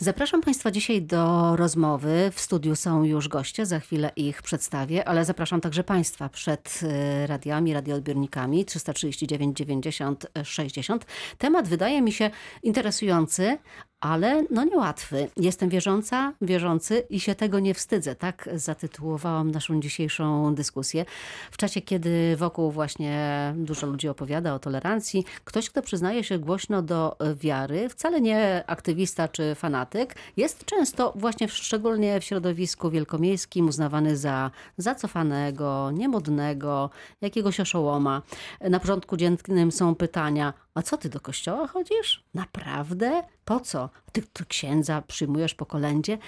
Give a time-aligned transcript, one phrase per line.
[0.00, 2.30] Zapraszam Państwa dzisiaj do rozmowy.
[2.34, 7.26] W studiu są już goście, za chwilę ich przedstawię, ale zapraszam także Państwa przed y,
[7.26, 11.06] radiami, radioodbiornikami 339 90 60.
[11.38, 12.30] Temat wydaje mi się
[12.62, 13.58] interesujący,
[14.04, 15.28] ale no niełatwy.
[15.36, 18.14] Jestem wierząca, wierzący i się tego nie wstydzę.
[18.14, 21.04] Tak zatytułowałam naszą dzisiejszą dyskusję.
[21.50, 26.82] W czasie, kiedy wokół właśnie dużo ludzi opowiada o tolerancji, ktoś, kto przyznaje się głośno
[26.82, 34.16] do wiary, wcale nie aktywista czy fanatyk, jest często właśnie, szczególnie w środowisku wielkomiejskim, uznawany
[34.16, 36.90] za zacofanego, niemodnego,
[37.20, 38.22] jakiegoś oszołoma.
[38.60, 42.24] Na porządku dziennym są pytania, a co ty do kościoła chodzisz?
[42.34, 43.22] Naprawdę?
[43.44, 43.90] Po co?
[44.12, 46.18] Ty, ty księdza przyjmujesz po kolędzie?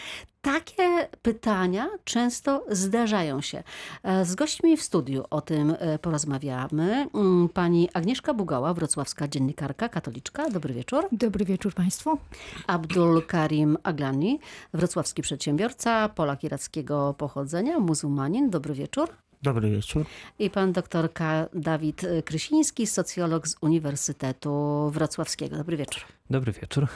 [0.43, 3.63] Takie pytania często zdarzają się.
[4.03, 7.09] E, Z gośćmi w studiu o tym e, porozmawiamy.
[7.15, 10.51] Mm, Pani Agnieszka Bugała, wrocławska dziennikarka, katoliczka.
[10.51, 11.09] Dobry wieczór.
[11.13, 12.19] Dobry wieczór Państwu.
[12.67, 14.41] Abdul Karim Aglani,
[14.75, 18.51] wrocławski przedsiębiorca, Polak irackiego pochodzenia, muzułmanin.
[18.51, 19.09] Dobry wieczór.
[19.47, 20.05] Dobry wieczór.
[20.39, 24.51] I pan doktorka Dawid Krysiński, socjolog z Uniwersytetu
[24.91, 25.57] Wrocławskiego.
[25.57, 26.03] Dobry wieczór.
[26.31, 26.87] Dobry wieczór.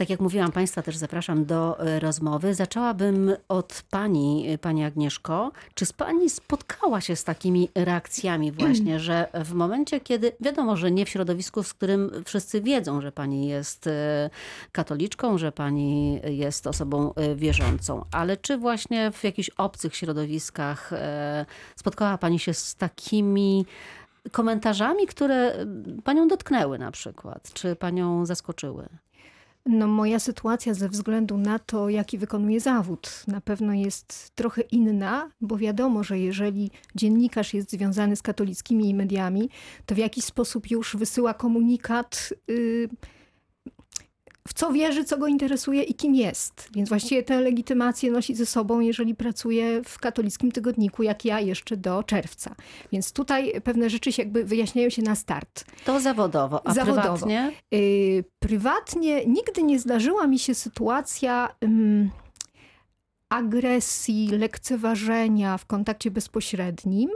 [0.00, 2.54] Tak jak mówiłam, Państwa też zapraszam do e, rozmowy.
[2.54, 5.52] Zaczęłabym od Pani, e, Pani Agnieszko.
[5.74, 10.90] Czy z Pani spotkała się z takimi reakcjami właśnie, że w momencie, kiedy wiadomo, że
[10.90, 14.30] nie w środowisku, z którym wszyscy wiedzą, że Pani jest e,
[14.72, 20.90] katoliczką, że Pani jest osobą wierzącą, ale czy właśnie w jakichś obcych środowiskach
[21.76, 23.66] spotkała Pani się z takimi
[24.32, 25.66] komentarzami, które
[26.04, 28.88] Panią dotknęły na przykład, czy Panią zaskoczyły?
[29.72, 35.30] No, moja sytuacja ze względu na to, jaki wykonuję zawód, na pewno jest trochę inna,
[35.40, 39.50] bo wiadomo, że jeżeli dziennikarz jest związany z katolickimi mediami,
[39.86, 42.34] to w jakiś sposób już wysyła komunikat.
[42.48, 42.88] Yy,
[44.48, 46.68] w co wierzy, co go interesuje i kim jest.
[46.74, 51.76] Więc właściwie tę legitymację nosi ze sobą, jeżeli pracuje w katolickim tygodniku, jak ja jeszcze
[51.76, 52.54] do czerwca.
[52.92, 55.64] Więc tutaj pewne rzeczy się jakby wyjaśniają się na start.
[55.84, 57.02] To zawodowo, a Zawodowo.
[57.08, 57.52] prywatnie?
[57.70, 62.10] Yy, prywatnie nigdy nie zdarzyła mi się sytuacja ym,
[63.30, 67.10] agresji, lekceważenia w kontakcie bezpośrednim,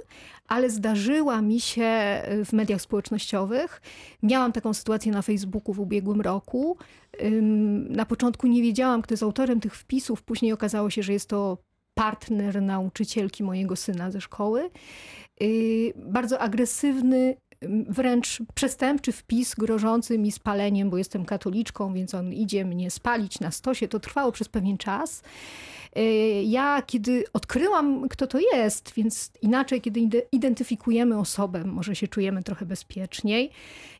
[0.49, 3.83] ale zdarzyła mi się y, w mediach społecznościowych.
[4.23, 6.77] Miałam taką sytuację na Facebooku w ubiegłym roku.
[7.89, 11.59] Na początku nie wiedziałam, kto jest autorem tych wpisów, później okazało się, że jest to
[11.95, 14.71] partner nauczycielki mojego syna ze szkoły.
[15.41, 17.37] Yy, Bardzo agresywny,
[17.89, 23.51] wręcz przestępczy wpis grożący mi spaleniem, bo jestem katoliczką, więc on idzie mnie spalić na
[23.51, 23.89] stosie.
[23.89, 25.23] To trwało przez pewien czas.
[25.97, 26.03] Yy,
[26.45, 32.43] Ja, kiedy odkryłam, kto to jest, więc inaczej, kiedy ide- identyfikujemy osobę, może się czujemy
[32.43, 33.51] trochę bezpieczniej.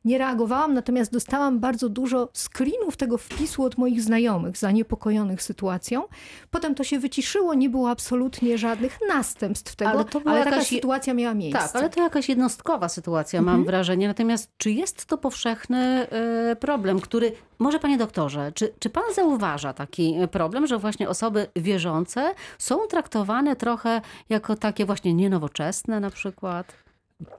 [0.05, 6.03] Nie reagowałam, natomiast dostałam bardzo dużo screenów tego wpisu od moich znajomych, zaniepokojonych sytuacją.
[6.51, 10.51] Potem to się wyciszyło, nie było absolutnie żadnych następstw tego, Ale ale, to była taka
[10.51, 11.61] jakaś- sytuacja miała miejsce.
[11.61, 14.09] Tak, ale to jakaś jednostkowa sytuacja, mam wrażenie.
[14.09, 15.79] Natomiast czy jest to powszechny
[16.11, 21.47] e, problem, który, może panie doktorze, czy, czy pan zauważa taki problem, że właśnie osoby
[21.57, 26.84] wierzące są traktowane trochę jako takie właśnie nienowoczesne na przykład?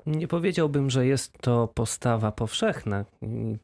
[0.06, 3.06] Nie powiedziałbym, że jest to postawa powszechna,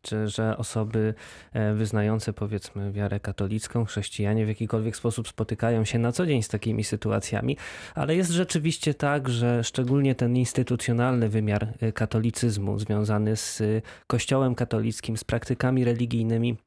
[0.01, 1.13] czy że osoby
[1.53, 6.47] e, wyznające powiedzmy wiarę katolicką, chrześcijanie w jakikolwiek sposób spotykają się na co dzień z
[6.47, 7.57] takimi sytuacjami,
[7.95, 13.65] ale jest rzeczywiście tak, że szczególnie ten instytucjonalny wymiar e, katolicyzmu związany z e,
[14.07, 16.57] Kościołem katolickim, z praktykami religijnymi,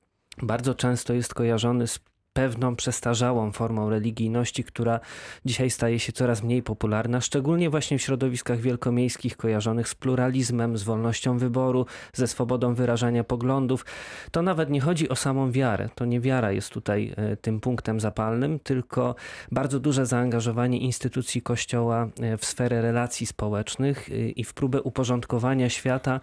[0.42, 2.00] bardzo często jest kojarzony z
[2.34, 5.00] pewną przestarzałą formą religijności, która
[5.44, 10.82] dzisiaj staje się coraz mniej popularna, szczególnie właśnie w środowiskach wielkomiejskich kojarzonych z pluralizmem, z
[10.82, 13.86] wolnością wyboru, ze swobodą wyrażania poglądów.
[14.30, 15.88] To nawet nie chodzi o samą wiarę.
[15.94, 19.14] To nie wiara jest tutaj e, tym punktem zapalnym, tylko
[19.52, 25.70] bardzo duże zaangażowanie instytucji Kościoła e, w sferę relacji społecznych e, i w próbę uporządkowania
[25.70, 26.20] świata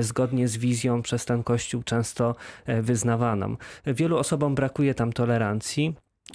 [0.00, 2.34] zgodnie z wizją przez ten Kościół często
[2.66, 3.56] wyznawaną.
[3.86, 5.47] Wielu osobom brakuje tam tolerancji.
[5.48, 5.84] գրանցի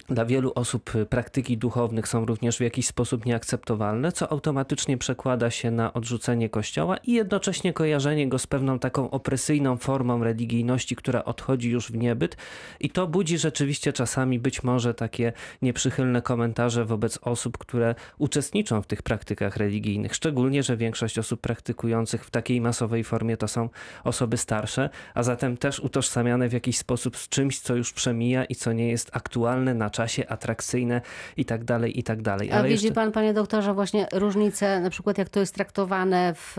[0.08, 5.50] Dla wielu osób y, praktyki duchownych są również w jakiś sposób nieakceptowalne, co automatycznie przekłada
[5.50, 11.24] się na odrzucenie Kościoła i jednocześnie kojarzenie go z pewną taką opresyjną formą religijności, która
[11.24, 12.36] odchodzi już w niebyt.
[12.80, 15.32] I to budzi rzeczywiście czasami być może takie
[15.62, 20.14] nieprzychylne komentarze wobec osób, które uczestniczą w tych praktykach religijnych.
[20.14, 23.68] Szczególnie, że większość osób praktykujących w takiej masowej formie to są
[24.04, 28.54] osoby starsze, a zatem też utożsamiane w jakiś sposób z czymś, co już przemija i
[28.54, 31.00] co nie jest aktualne na czasie, atrakcyjne
[31.36, 32.52] i tak dalej, i tak dalej.
[32.52, 36.34] A Ale widzi jeszcze- pan, panie doktorze, właśnie różnicę, na przykład jak to jest traktowane
[36.34, 36.56] w,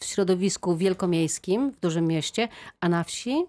[0.00, 2.48] w środowisku wielkomiejskim, w dużym mieście,
[2.80, 3.44] a na wsi?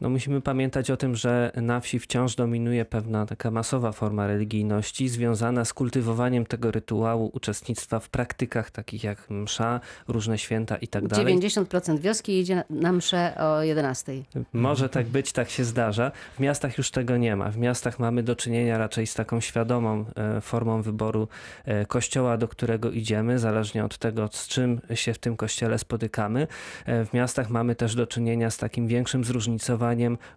[0.00, 5.08] No musimy pamiętać o tym, że na wsi wciąż dominuje pewna taka masowa forma religijności
[5.08, 11.08] związana z kultywowaniem tego rytuału uczestnictwa w praktykach takich jak msza, różne święta i tak
[11.08, 11.24] dalej.
[11.38, 14.12] 90% wioski idzie na- mszę o 11.
[14.52, 16.12] Może tak być, tak się zdarza.
[16.36, 17.50] W miastach już tego nie ma.
[17.50, 21.28] W miastach mamy do czynienia raczej z taką świadomą e, formą wyboru
[21.64, 26.46] e, kościoła, do którego idziemy, zależnie od tego, z czym się w tym kościele spotykamy.
[26.86, 29.85] E, W miastach mamy też do czynienia z takim większym zróżnicowaniem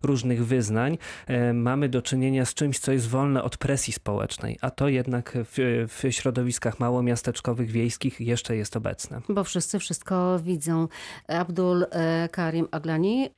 [0.03, 0.97] różnych wyznań.
[1.27, 5.33] E, Mamy do czynienia z czymś, co jest wolne od presji społecznej, a to jednak
[5.35, 9.21] w, w środowiskach małomiasteczkowych, wiejskich jeszcze jest obecne.
[9.29, 10.87] Bo wszyscy wszystko widzą.
[11.27, 13.29] Abdul e, Karim Aglani.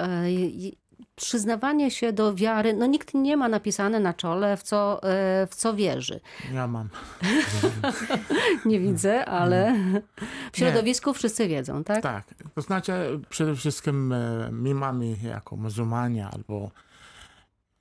[1.16, 5.56] Przyznawanie się do wiary, no nikt nie ma napisane na czole, w co, e, w
[5.56, 6.20] co wierzy.
[6.54, 6.90] Ja mam.
[8.66, 9.76] Nie widzę, ale
[10.52, 12.04] w środowisku wszyscy wiedzą, tak?
[12.04, 12.26] Tak.
[12.56, 16.72] To znaczy przede wszystkim e, my mamy jako muzułmanie albo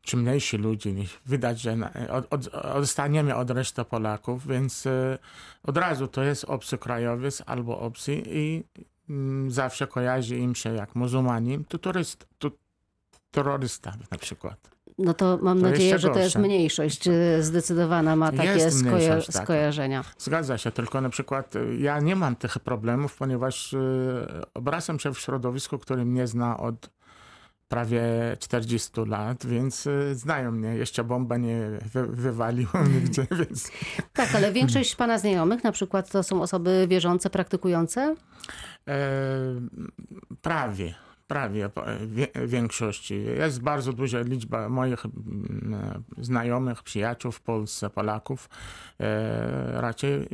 [0.02, 1.76] czy mniejsi ludzie, niż widać, że
[2.11, 5.19] od, od, odstaniemy od reszty Polaków, więc e,
[5.62, 8.64] od razu to jest obcy krajowiec albo obcy i
[9.11, 12.50] mm, zawsze kojarzy im się jak muzułmanin, to turyst, to
[13.31, 14.71] terrorysta na przykład.
[14.99, 19.27] No to mam To nadzieję, że to jest mniejszość e, zdecydowana, ma takie Jest skoja-
[19.27, 19.44] taka.
[19.44, 20.05] skojarzenia.
[20.19, 23.79] Zgadza się, tylko na przykład e, ja nie mam tych problemów, ponieważ e,
[24.55, 26.91] obracam się w środowisku, które mnie zna od
[27.69, 28.03] prawie
[28.41, 30.69] 40 lat, więc znają mnie.
[30.69, 31.61] Jeszcze bomba nie
[31.93, 33.71] wy, wywaliła nigdzie, więc
[34.12, 38.15] Tak, ale większość pana znajomych na przykład to są osoby wierzące, praktykujące?
[38.88, 38.97] e,
[40.43, 40.94] prawie.
[41.31, 41.71] Prawie
[42.06, 43.25] wie, większości.
[43.25, 48.49] Jest bardzo duża liczba moich mm, znajomych, przyjaciół w Polsce, Polaków.
[49.00, 50.27] E, raczej e,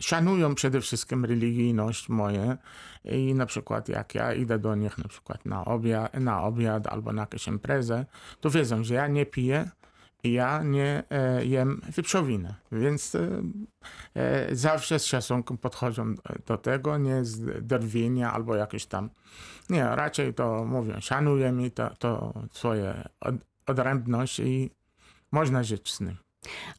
[0.00, 2.56] szanują przede wszystkim religijność moje
[3.04, 7.12] i na przykład jak ja idę do nich na przykład na obiad, na obiad albo
[7.12, 8.06] na jakąś imprezę,
[8.40, 9.70] to wiedzą, że ja nie piję
[10.24, 13.42] ja nie e, jem wieprzowiny, więc e,
[14.14, 16.14] e, zawsze z szacunkiem podchodzą
[16.46, 19.10] do tego, nie z drwienia albo jakieś tam,
[19.70, 23.34] nie, raczej to mówią, szanuję mi to, to swoje od,
[23.66, 24.70] odrębność i
[25.32, 26.16] można żyć z nim.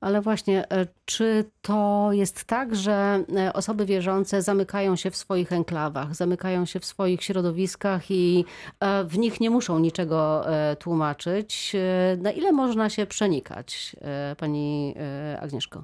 [0.02, 5.52] Ale właśnie, e, czy to jest tak, że e, osoby wierzące zamykają się w swoich
[5.52, 8.46] enklawach, zamykają się w swoich środowiskach i
[8.80, 10.46] e, w nich nie muszą niczego
[10.80, 11.76] tłumaczyć?
[12.18, 13.96] Na ile można się przenikać,
[14.38, 14.96] pani
[15.42, 15.84] Agnieszko?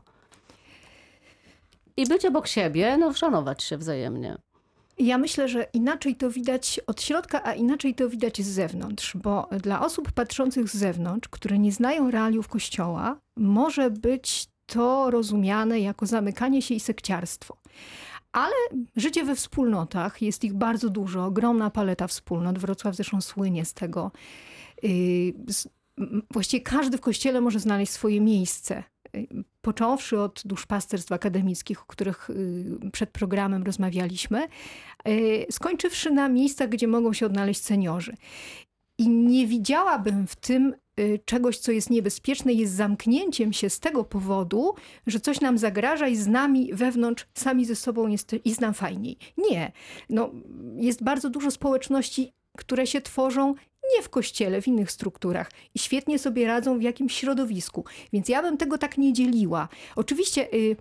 [1.97, 4.37] I być obok siebie, no szanować się wzajemnie.
[4.97, 9.49] Ja myślę, że inaczej to widać od środka, a inaczej to widać z zewnątrz, bo
[9.63, 16.05] dla osób patrzących z zewnątrz, które nie znają realiów Kościoła, może być to rozumiane jako
[16.05, 17.57] zamykanie się i sekciarstwo.
[18.31, 18.53] Ale
[18.95, 22.59] życie we wspólnotach, jest ich bardzo dużo, ogromna paleta wspólnot.
[22.59, 24.11] Wrocław zresztą słynie z tego.
[24.83, 28.83] M- Właściwie każdy w kościele może znaleźć swoje miejsce.
[29.67, 32.29] Począwszy od duszpasterstw akademickich, o których
[32.81, 34.47] yy, przed programem rozmawialiśmy,
[35.05, 38.13] yy, skończywszy na miejscach, gdzie mogą się odnaleźć seniorzy.
[38.97, 44.03] I nie widziałabym w tym y, czegoś, co jest niebezpieczne, jest zamknięciem się z tego
[44.03, 44.73] powodu,
[45.07, 49.17] że coś nam zagraża i z nami wewnątrz sami ze sobą jest, jest nam fajniej.
[49.37, 49.71] Nie.
[50.09, 50.31] No,
[50.75, 53.55] jest bardzo dużo społeczności, które się tworzą
[53.95, 57.85] nie w kościele, w innych strukturach i świetnie sobie radzą w jakimś środowisku.
[58.13, 59.67] Więc ja bym tego tak nie dzieliła.
[59.95, 60.53] Oczywiście.
[60.53, 60.75] Y,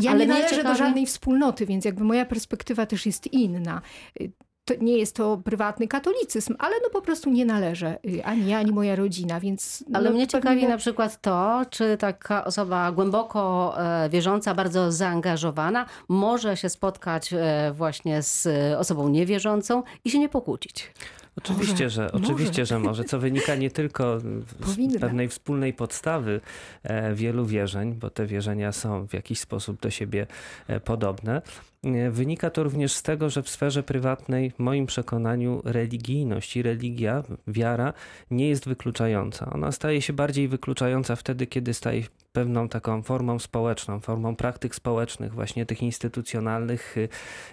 [0.00, 3.82] ja Ale nie należę do żadnej wspólnoty, więc jakby moja perspektywa też jest inna.
[4.20, 4.30] Y,
[4.64, 8.58] To nie jest to prywatny katolicyzm, ale no po prostu nie należę y, ani ja,
[8.58, 9.84] ani moja rodzina, więc...
[9.94, 14.92] Ale no mnie pewnie- ciekawi na przykład to, czy taka osoba głęboko e, wierząca, bardzo
[14.92, 18.48] zaangażowana, może się spotkać e, właśnie z
[18.78, 20.92] osobą niewierzącą i się nie pokłócić.
[21.36, 22.24] Oczywiście, Może, że, może.
[22.24, 26.40] oczywiście, że może, co wynika nie tylko z pewnej wspólnej podstawy
[26.82, 30.26] e, wielu wierzeń, bo te wierzenia są w jakiś sposób do siebie
[30.68, 31.42] e, podobne.
[32.10, 37.22] Wynika to również z tego, że w sferze prywatnej, w moim przekonaniu, religijność i religia,
[37.46, 37.92] wiara
[38.30, 39.50] nie jest wykluczająca.
[39.50, 45.34] Ona staje się bardziej wykluczająca wtedy, kiedy staje pewną taką formą społeczną, formą praktyk społecznych,
[45.34, 47.08] właśnie tych instytucjonalnych, y,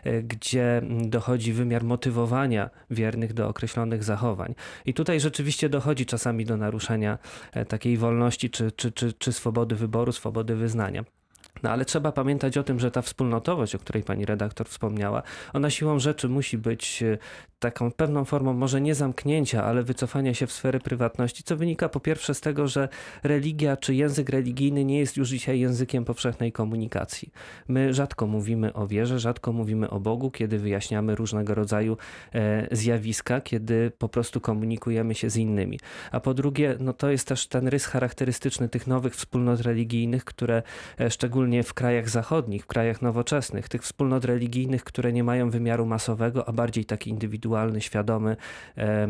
[0.06, 4.56] y, gdzie dochodzi wymiar motywowania wiernych do określonych zachowań.
[4.86, 7.18] I tutaj rzeczywiście dochodzi czasami do naruszenia
[7.54, 11.04] e, takiej wolności czy, czy, czy, czy swobody wyboru, swobody wyznania.
[11.64, 15.24] No ale trzeba pamiętać o tym, że ta wspólnotowość, o której pani redaktor wspomniała,
[15.54, 17.18] ona siłą rzeczy musi być e,
[17.60, 22.00] taką pewną formą może nie zamknięcia, ale wycofania się w sfery prywatności, co wynika po
[22.00, 22.90] pierwsze z tego, że
[23.24, 27.32] religia czy język religijny nie jest już dzisiaj językiem powszechnej komunikacji.
[27.68, 31.98] My rzadko mówimy o wierze, rzadko mówimy o Bogu, kiedy wyjaśniamy różnego rodzaju
[32.34, 35.80] e, zjawiska, kiedy po prostu komunikujemy się z innymi.
[36.12, 40.64] A po drugie, no to jest też ten rys charakterystyczny tych nowych wspólnot religijnych, które
[41.00, 45.86] e, szczególnie w krajach zachodnich, w krajach nowoczesnych, tych wspólnot religijnych, które nie mają wymiaru
[45.86, 47.49] masowego, a bardziej taki indywidualny,
[47.82, 48.36] świadomy,
[48.78, 49.08] e,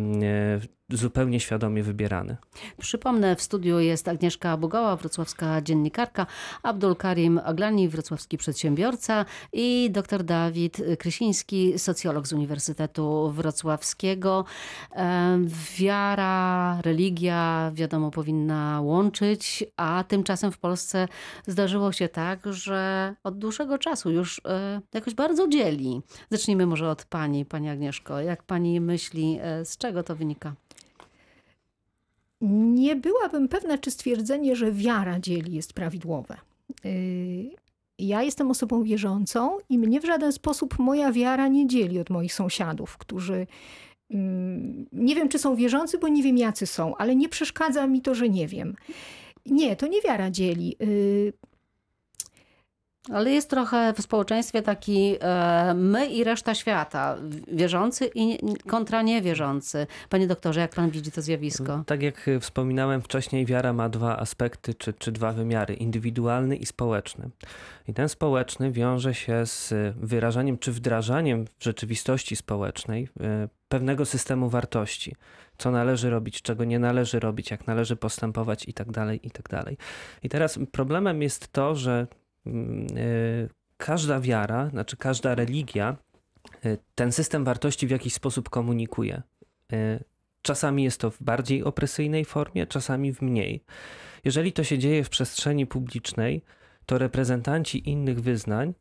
[0.90, 2.38] zupełnie świadomie wybierany.
[2.78, 6.26] Przypomnę, w studiu jest Agnieszka Bugała, wrocławska dziennikarka,
[6.64, 14.46] Abdul Karim Aglani, wrocławski przedsiębiorca i dr Dawid Krysiński, socjolog z Uniwersytetu Wrocławskiego.
[15.78, 21.08] Wiara, religia, wiadomo, powinna łączyć, a tymczasem w Polsce
[21.48, 26.02] zdarzyło się tak, że od dłuższego czasu już e, jakoś bardzo dzieli.
[26.32, 28.20] Zacznijmy może od pani, pani Agnieszko.
[28.20, 30.54] Jak pani myśli, e, z czego to wynika?
[32.42, 36.38] Nie byłabym pewna, czy stwierdzenie, że wiara dzieli jest prawidłowe.
[36.86, 37.50] Y,
[38.00, 42.34] ja jestem osobą wierzącą i mnie w żaden sposób moja wiara nie dzieli od moich
[42.34, 43.48] sąsiadów, którzy
[44.12, 48.02] mm, nie wiem, czy są wierzący, bo nie wiem, jacy są, ale nie przeszkadza mi
[48.02, 48.76] to, że nie wiem.
[49.46, 50.76] Nie, to nie wiara dzieli.
[53.14, 58.38] Ale jest trochę w społeczeństwie taki e, my i reszta świata, wierzący i
[58.68, 59.88] kontra niewierzący.
[60.10, 61.84] Panie doktorze, jak pan widzi to zjawisko?
[61.86, 67.30] Tak jak wspominałem wcześniej, wiara ma dwa aspekty czy, czy dwa wymiary, indywidualny i społeczny.
[67.88, 74.50] I ten społeczny wiąże się z wyrażaniem czy wdrażaniem w rzeczywistości społecznej e, pewnego systemu
[74.50, 75.16] wartości
[75.60, 79.50] co należy robić, czego nie należy robić, jak należy postępować i tak dalej, i tak
[79.50, 79.78] dalej.
[80.24, 82.08] I teraz problemem jest to, że
[83.78, 85.98] każda wiara, znaczy każda religia,
[86.66, 89.22] y, ten system wartości w jakiś sposób komunikuje.
[89.74, 90.04] Y,
[90.42, 93.64] czasami jest to w bardziej opresyjnej formie, czasami w mniej.
[94.26, 96.42] Jeżeli to się dzieje w przestrzeni publicznej,
[96.86, 98.74] to reprezentanci innych wyznań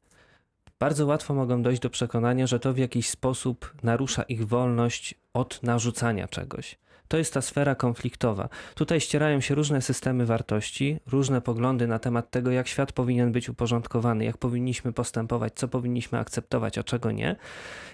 [0.79, 5.63] bardzo łatwo mogą dojść do przekonania, że to w jakiś sposób narusza ich wolność od
[5.63, 6.79] narzucania czegoś.
[7.09, 8.49] To jest ta sfera konfliktowa.
[8.75, 13.49] Tutaj ścierają się różne systemy wartości, różne poglądy na temat tego, jak świat powinien być
[13.49, 17.37] uporządkowany, jak powinniśmy postępować, co powinniśmy akceptować, a czego nie.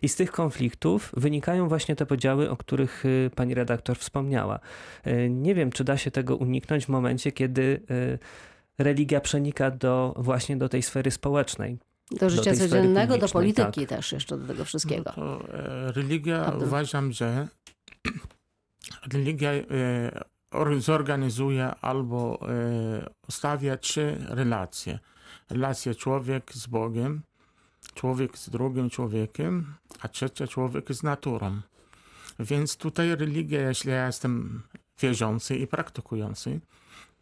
[0.02, 4.58] I z tych konfliktów wynikają właśnie te podziały, o których y, pani redaktor wspomniała.
[5.06, 8.18] Y, nie wiem, czy da się tego uniknąć w momencie, kiedy y,
[8.78, 11.78] religia przenika do, właśnie do tej sfery społecznej.
[12.10, 13.88] Do życia do codziennego, do polityki tak.
[13.98, 15.12] też jeszcze do tego wszystkiego.
[15.16, 17.48] No to, e, religia uważam, że
[19.12, 19.60] religia e,
[20.78, 24.98] zorganizuje albo e, ustawia trzy relacje.
[25.50, 27.22] Relację człowiek z Bogiem,
[27.94, 31.60] człowiek z drugim człowiekiem, a trzecia człowiek z naturą.
[32.38, 34.62] Więc tutaj religia, jeśli ja jestem
[35.00, 36.60] wierzący i praktykujący,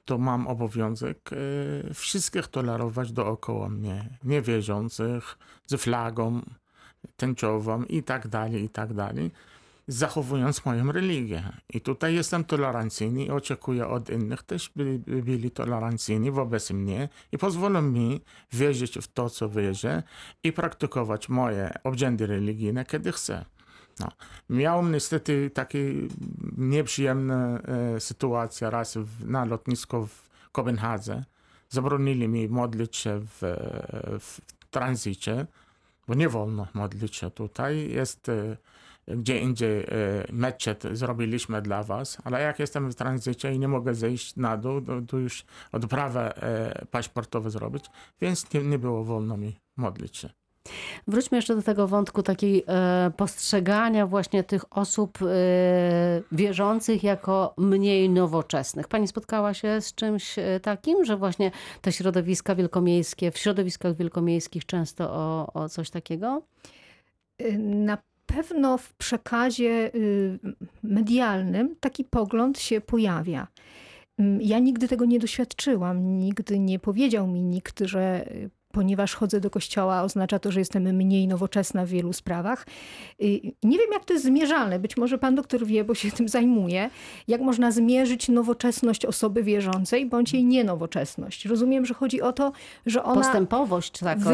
[0.04, 4.19] to mam obowiązek e, wszystkich tolerować dookoła mnie.
[4.25, 6.42] Niewierzących, z flagą
[7.16, 9.31] tęczową i tak dalej, i tak dalej
[9.89, 11.43] zachowując moją religię.
[11.69, 17.09] I tutaj jestem tolerancyjny i oczekuję od innych też, by, by byli tolerancyjni wobec mnie
[17.33, 18.21] i pozwolą mi
[18.53, 20.03] wierzyć w to, co wierzę
[20.45, 23.45] i praktykować moje obrzędy religijne, kiedy chcę.
[24.01, 24.09] No.
[24.51, 25.79] Miałem niestety takie
[26.57, 27.62] nieprzyjemne
[28.62, 31.25] e, raz w, na lotnisku w Kopenhadze.
[31.69, 33.39] Zabronili mi modlić się w,
[34.21, 35.47] w tranzycie,
[36.09, 37.91] bo nie wolno modlić się tutaj.
[37.91, 38.57] Jest e,
[39.09, 39.87] gdzie indziej e,
[40.33, 44.81] meczet zrobiliśmy dla was, ale jak jestem w tranzycie i nie mogę zejść na dół,
[44.81, 47.85] to, to już odprawę e, paszportową zrobić,
[48.21, 50.29] więc nie, nie było wolno mi modlić się.
[51.07, 55.19] Wróćmy jeszcze do tego wątku takiej e, postrzegania właśnie tych osób
[56.33, 58.89] wierzących jako mniej nowoczesnych.
[58.89, 65.11] Pani spotkała się z czymś takim, że właśnie te środowiska wielkomiejskie, w środowiskach wielkomiejskich często
[65.11, 66.43] o, o coś takiego?
[67.59, 67.99] Na
[68.35, 70.39] pewno w przekazie y,
[70.83, 73.49] medialnym taki pogląd się pojawia.
[74.19, 79.41] Mm, ja nigdy tego nie doświadczyłam, nigdy nie powiedział mi nikt, że y, ponieważ chodzę
[79.41, 82.67] do kościoła, oznacza to, że jestem mniej nowoczesna w wielu sprawach.
[83.23, 84.79] Y, nie wiem, jak to jest zmierzalne.
[84.79, 86.91] Być może pan doktor wie, bo się tym zajmuje.
[87.29, 91.45] Jak można zmierzyć nowoczesność osoby wierzącej, bądź jej nienowoczesność.
[91.45, 92.52] Rozumiem, że chodzi o to,
[92.87, 93.23] że ona...
[93.23, 94.31] Postępowość taką.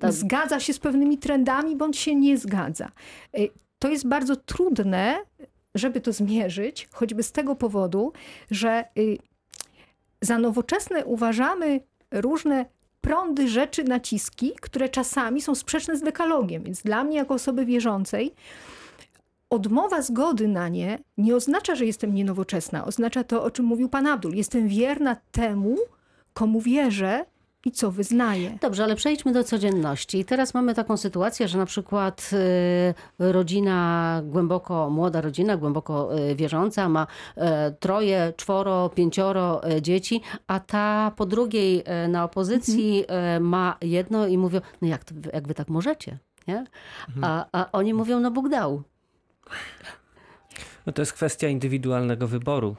[0.00, 0.12] Tak.
[0.12, 2.90] Zgadza się z pewnymi trendami, bądź się nie zgadza.
[3.38, 5.16] Y, to jest bardzo trudne,
[5.74, 8.12] żeby to zmierzyć, choćby z tego powodu,
[8.50, 9.18] że y,
[10.22, 12.66] za nowoczesne uważamy różne
[13.06, 16.62] prądy rzeczy, naciski, które czasami są sprzeczne z dekalogiem.
[16.62, 18.32] Więc dla mnie, jako osoby wierzącej,
[19.50, 22.84] odmowa zgody na nie nie oznacza, że jestem nienowoczesna.
[22.84, 24.34] Oznacza to, o czym mówił pan Abdul.
[24.34, 25.76] Jestem wierna temu,
[26.34, 27.24] komu wierzę
[27.64, 28.58] i co wyznaję.
[28.60, 30.24] Dobrze, ale przejdźmy do codzienności.
[30.24, 36.88] Teraz mamy taką sytuację, że na przykład y, rodzina, głęboko, młoda rodzina, głęboko y, wierząca,
[36.88, 37.40] ma y,
[37.80, 43.04] troje, czworo, pięcioro dzieci, a ta po drugiej na opozycji
[43.36, 46.18] y, ma jedno i mówią, no jak, jak wy tak możecie?
[46.48, 46.64] Nie?
[47.22, 48.82] A, a oni mówią, no Bóg dał.
[50.86, 52.76] No to jest kwestia indywidualnego wyboru,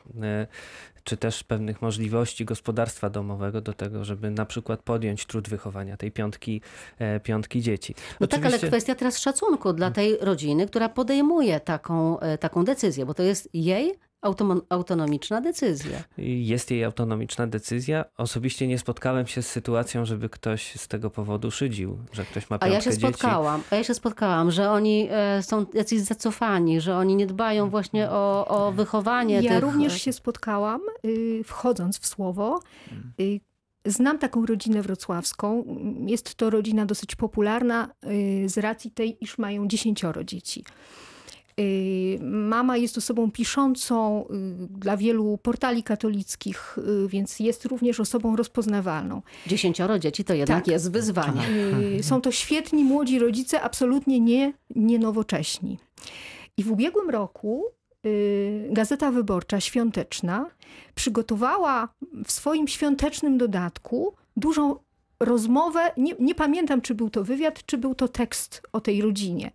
[1.08, 6.12] czy też pewnych możliwości gospodarstwa domowego do tego, żeby na przykład podjąć trud wychowania tej
[6.12, 6.62] piątki,
[7.00, 7.96] e, piątki dzieci.
[8.20, 13.06] No tak, ale kwestia teraz szacunku dla tej rodziny, która podejmuje taką, e, taką decyzję,
[13.06, 13.94] bo to jest jej
[14.70, 16.04] autonomiczna decyzja.
[16.18, 18.06] Jest jej autonomiczna decyzja.
[18.18, 22.56] Osobiście nie spotkałem się z sytuacją, żeby ktoś z tego powodu szydził, że ktoś ma
[22.56, 23.02] A piątkę ja się dzieci.
[23.02, 27.70] spotkałam, a ja się spotkałam, że oni e, są jacyś zacofani, że oni nie dbają
[27.70, 29.62] właśnie o, o wychowanie Ja tych...
[29.62, 32.60] również się spotkałam, y, wchodząc w słowo.
[33.22, 33.40] Y,
[33.86, 35.66] Znam taką rodzinę wrocławską.
[36.08, 37.90] Jest to rodzina dosyć popularna
[38.44, 40.64] y, z racji tej, iż mają dziesięcioro dzieci.
[41.60, 44.28] Y, Mama jest osobą piszącą y,
[44.80, 49.22] dla wielu portali katolickich, y, więc jest również osobą rozpoznawalną.
[49.48, 50.72] Dziesięcioro dzieci to jednak Tak.
[50.72, 51.42] jest wyzwanie.
[52.02, 55.78] Są to świetni młodzi rodzice, absolutnie nie, nie nowocześni.
[56.58, 57.66] I w ubiegłym roku
[58.70, 60.50] Gazeta Wyborcza Świąteczna
[60.96, 61.90] przygotowała
[62.26, 64.76] w swoim świątecznym dodatku dużą
[65.20, 65.92] rozmowę.
[65.98, 69.52] Nie, nie pamiętam, czy był to wywiad, czy był to tekst o tej rodzinie.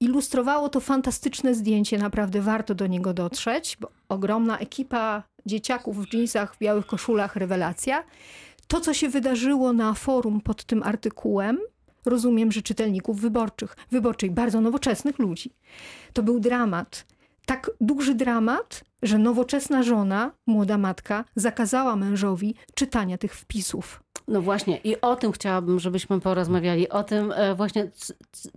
[0.00, 6.54] Ilustrowało to fantastyczne zdjęcie, naprawdę warto do niego dotrzeć, bo ogromna ekipa dzieciaków w dżinsach,
[6.54, 8.04] w białych koszulach, rewelacja.
[8.68, 11.58] To, co się wydarzyło na forum pod tym artykułem,
[12.04, 15.50] rozumiem, że czytelników wyborczych, wyborczych, bardzo nowoczesnych ludzi.
[16.12, 17.06] To był dramat.
[17.46, 24.02] Tak duży dramat, że nowoczesna żona, młoda matka, zakazała mężowi czytania tych wpisów.
[24.28, 27.90] No właśnie i o tym chciałabym, żebyśmy porozmawiali, o tym e, właśnie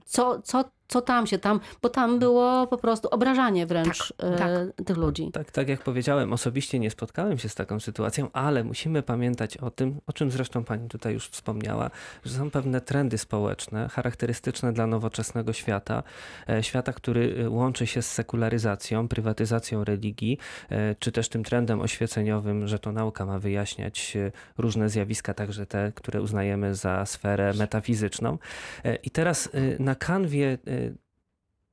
[0.06, 4.84] co, co, co tam się tam, bo tam było po prostu obrażanie wręcz Tak, e,
[4.84, 5.30] tych ludzi.
[5.34, 9.72] Tak, tak jak powiedziałem, osobiście nie spotkałem się z taką sytuacją, ale musimy pamiętać o
[9.72, 11.90] tym, o czym zresztą pani tutaj już wspomniała,
[12.26, 16.04] że są pewne trendy społeczne charakterystyczne dla nowoczesnego świata,
[16.50, 20.38] e, świata, który e, łączy się z sekularyzacją, prywatyzacją religii,
[21.00, 24.18] czy też tym trendem oświeceniowym, że to nauka ma wyjaśniać
[24.58, 28.38] różne zjawiska, także te, które uznajemy za sferę metafizyczną.
[29.04, 29.50] I teraz
[29.80, 30.90] na kanwie uh,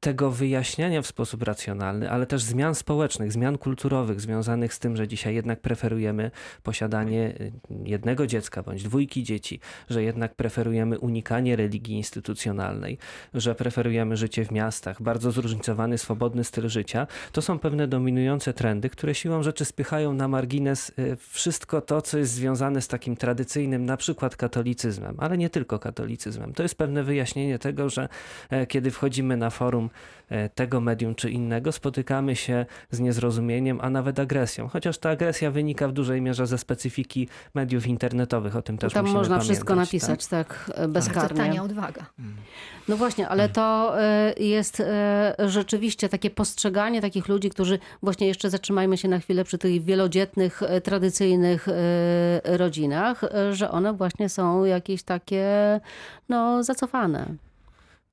[0.06, 5.08] tego wyjaśniania w sposób racjonalny, ale też zmian społecznych, zmian kulturowych związanych z tym, że
[5.08, 6.30] dzisiaj jednak preferujemy
[6.62, 7.52] posiadanie y,
[7.84, 12.98] jednego dziecka bądź dwójki dzieci, że jednak preferujemy unikanie religii instytucjonalnej,
[13.34, 18.90] że preferujemy życie w miastach, bardzo zróżnicowany, swobodny styl życia, to są pewne dominujące trendy,
[18.90, 23.84] które siłą rzeczy spychają na margines y, wszystko to, co jest związane z takim tradycyjnym,
[23.84, 26.52] na przykład katolicyzmem, ale nie tylko katolicyzmem.
[26.52, 28.08] To jest pewne wyjaśnienie tego, że
[28.50, 29.90] e, kiedy wchodzimy na forum
[30.54, 34.68] tego medium czy innego, spotykamy się z niezrozumieniem, a nawet agresją.
[34.68, 39.04] Chociaż ta agresja wynika w dużej mierze ze specyfiki mediów internetowych, o tym też Tam
[39.04, 39.56] musimy można pamiętać.
[39.56, 41.36] wszystko napisać tak, e, Bardzo bezkarnie.
[41.36, 42.06] tania odwaga.
[42.88, 48.50] No właśnie, ale to e, jest e, rzeczywiście takie postrzeganie takich ludzi, którzy właśnie jeszcze
[48.50, 54.28] zatrzymajmy się na chwilę przy tych wielodzietnych, e, tradycyjnych e, rodzinach, e, że one właśnie
[54.28, 55.80] są jakieś takie
[56.28, 57.26] no zacofane.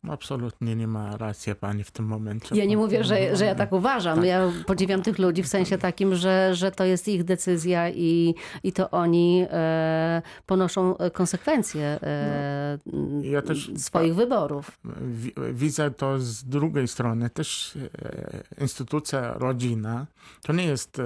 [0.09, 2.55] Absolutnie nie ma racji pani w tym momencie.
[2.55, 4.25] Ja nie mówię, że, że ja tak uważam.
[4.25, 8.73] Ja podziwiam tych ludzi w sensie takim, że, że to jest ich decyzja i, i
[8.73, 12.79] to oni e, ponoszą konsekwencje e,
[13.21, 14.79] Ja też- swoich wyborów.
[15.01, 17.29] Wi- Widzę to z drugiej strony.
[17.29, 20.05] Też e, instytucja rodzina
[20.41, 21.03] to nie jest e,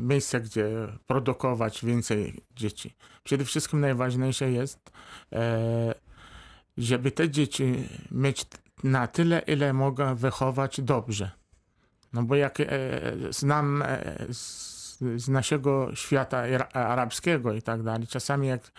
[0.00, 0.68] miejsce, gdzie
[1.06, 2.94] produkować więcej dzieci.
[3.24, 4.90] Przede wszystkim najważniejsze jest,
[5.32, 5.94] e,
[6.78, 7.74] żeby te dzieci
[8.10, 8.46] mieć
[8.84, 11.30] na tyle, ile mogą wychować dobrze.
[12.12, 12.66] No bo jak e,
[13.30, 18.72] znam e, z, z naszego świata ara- arabskiego i tak dalej, czasami jak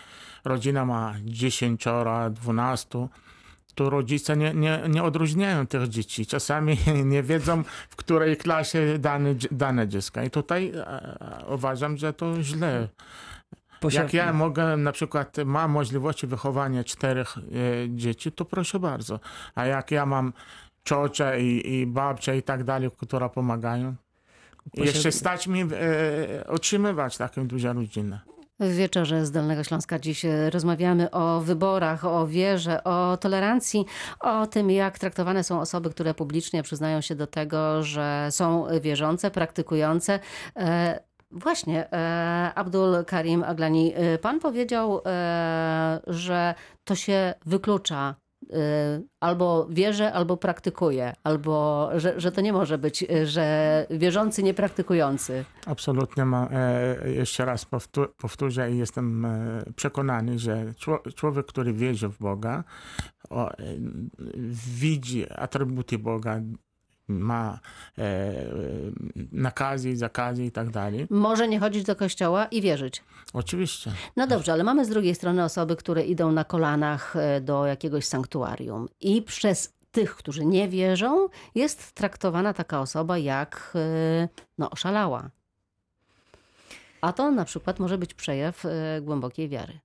[0.46, 1.86] rodzina ma 10,
[2.32, 3.08] 12,
[3.76, 6.26] to rodzice nie, nie, nie odróżniają tych dzieci.
[6.26, 6.78] Czasami
[7.14, 10.22] nie wiedzą, w której klasie dane, dane dziecko.
[10.22, 12.88] I tutaj e, uważam, że to źle.
[13.92, 17.42] Jak ja mogę, na przykład mam możliwości wychowania czterech e,
[17.90, 19.20] dzieci, to proszę bardzo.
[19.56, 20.34] A jak ja mam
[20.84, 23.96] ciocia i, i babcia i tak dalej, które pomagają,
[24.78, 25.68] Posia- jeszcze stać mi e,
[26.54, 28.20] utrzymywać taką dużą rodzinę.
[28.60, 33.86] W wieczorze z Dolnego Śląska dziś e, rozmawiamy o wyborach, o wierze, o tolerancji,
[34.20, 39.32] o tym, jak traktowane są osoby, które publicznie przyznają się do tego, że są wierzące,
[39.32, 40.20] praktykujące.
[41.32, 48.16] Właśnie, e, Abdul Karim Aglani, e, pan powiedział, e, że to się wyklucza.
[49.20, 55.46] Albo wierzę, albo praktykuję, albo że, że to nie może być, że wierzący, niepraktykujący.
[55.66, 56.26] Absolutnie.
[56.26, 56.50] Ma,
[57.06, 59.28] jeszcze raz powtór, powtórzę i jestem
[59.76, 62.64] przekonany, że czło- człowiek, który wierzy w Boga,
[64.80, 66.40] widzi atrybuty Boga,
[67.08, 67.60] ma
[67.98, 68.34] e,
[69.32, 71.08] nakazy, zakazy i tak dalej.
[71.10, 73.04] Może nie chodzić do kościoła i wierzyć.
[73.34, 73.92] Oczywiście.
[74.16, 78.06] No dobrze, ale mamy z drugiej strony osoby, które idą na kolanach e, do jakiegoś
[78.06, 85.30] sanktuarium i przez tych, którzy nie wierzą, jest traktowana taka osoba jak e, no, oszalała.
[87.02, 89.80] A to na przykład może być przejaw e, głębokiej wiary.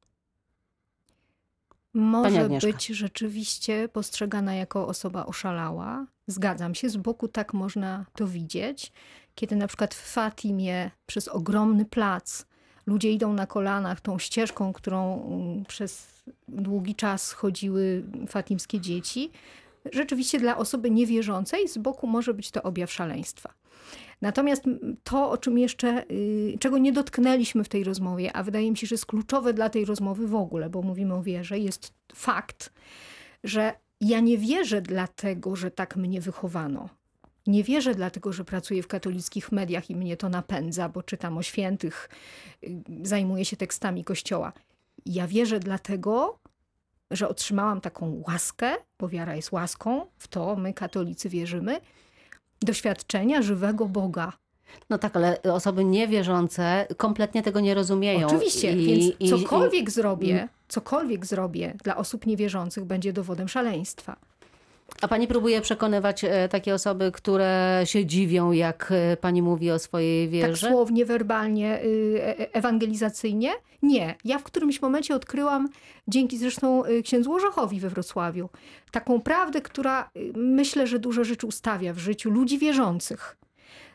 [1.95, 6.07] Może być rzeczywiście postrzegana jako osoba oszalała.
[6.27, 8.93] Zgadzam się, z boku tak można to widzieć.
[9.35, 12.47] Kiedy na przykład w Fatimie przez ogromny plac
[12.87, 19.31] ludzie idą na kolanach tą ścieżką, którą mm, przez długi czas chodziły fatimskie dzieci,
[19.93, 23.55] rzeczywiście dla osoby niewierzącej z boku może być to objaw szaleństwa.
[24.21, 28.71] Natomiast mm, to, o czym jeszcze, y, czego nie dotknęliśmy w tej rozmowie, a wydaje
[28.71, 31.95] mi się, że jest kluczowe dla tej rozmowy w ogóle, bo mówimy o wierze, jest
[32.15, 32.73] fakt,
[33.45, 36.89] że ja nie wierzę dlatego, że tak mnie wychowano.
[37.47, 41.43] Nie wierzę dlatego, że pracuję w katolickich mediach i mnie to napędza, bo czytam o
[41.43, 42.09] świętych,
[42.65, 44.53] y, zajmuję się tekstami kościoła.
[45.07, 46.39] Ja wierzę dlatego,
[47.11, 51.81] że otrzymałam taką łaskę, bo wiara jest łaską, w to my katolicy wierzymy,
[52.61, 54.33] doświadczenia żywego Boga.
[54.91, 58.27] No tak, ale osoby niewierzące kompletnie tego nie rozumieją.
[58.27, 64.17] Oczywiście, I- więc i- cokolwiek zrobię, cokolwiek zrobię dla osób niewierzących będzie dowodem szaleństwa.
[65.03, 69.79] A pani próbuje przekonywać e, takie osoby, które się dziwią, jak e, pani mówi o
[69.79, 70.69] swojej Tak wierze?
[70.71, 73.51] słownie, werbalnie, y, e- ewangelizacyjnie?
[73.83, 74.15] Nie.
[74.25, 75.69] Ja w którymś momencie odkryłam,
[76.09, 78.49] dzięki zresztą y, księdzu Orzechowi we Wrocławiu,
[78.91, 83.37] taką prawdę, która y, myślę, że dużo rzeczy ustawia w życiu ludzi wierzących.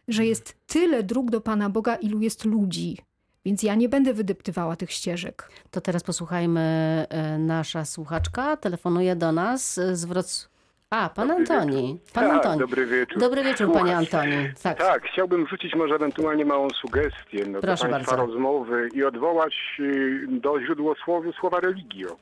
[0.07, 2.97] Że jest tyle dróg do Pana Boga, ilu jest ludzi.
[3.45, 5.49] Więc ja nie będę wydeptywała tych ścieżek.
[5.71, 6.61] To teraz posłuchajmy
[7.09, 8.57] e, nasza słuchaczka.
[8.57, 10.49] Telefonuje do nas z Wroc...
[10.89, 11.99] A, pan Dobry Antoni.
[12.13, 12.59] Pan tak, Antoni.
[12.59, 13.19] dobry wieczór.
[13.19, 13.97] Dobry wieczór, panie.
[13.97, 14.49] Antoni.
[14.63, 14.77] Tak.
[14.77, 18.15] Tak, chciałbym rzucić może ewentualnie małą sugestię no, do Państwa bardzo.
[18.15, 22.17] rozmowy i odwołać y, do źródłosłowiu słowa religio.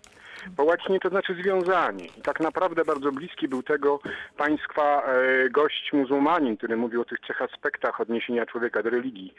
[0.58, 2.06] Po łacinie to znaczy związanie.
[2.06, 4.00] I tak naprawdę bardzo bliski był tego
[4.38, 9.34] Państwa e, gość muzułmanin, który mówił o tych trzech aspektach odniesienia człowieka do religii.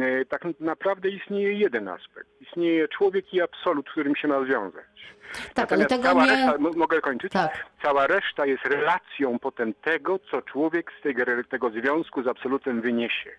[0.00, 2.28] E, tak naprawdę istnieje jeden aspekt.
[2.40, 5.18] Istnieje człowiek i absolut, którym się ma związać.
[5.54, 6.30] Tak, ale Natomiast tego cała nie...
[6.30, 7.32] reszta, mogę kończyć?
[7.32, 7.66] Tak.
[7.82, 13.30] Cała reszta jest relacją potem tego, co człowiek z tego, tego związku z absolutem wyniesie.